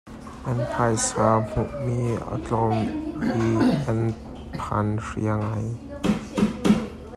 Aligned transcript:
An 0.49 0.59
phaisa 0.73 1.27
hmuhmi 1.51 1.99
a 2.35 2.37
tlawm 2.45 2.79
i 3.43 3.47
an 3.91 4.01
phanhria 4.63 5.35
ngai. 5.41 5.69